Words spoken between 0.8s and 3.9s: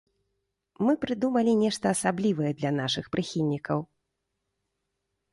Мы прыдумалі нешта асаблівае для нашых прыхільнікаў!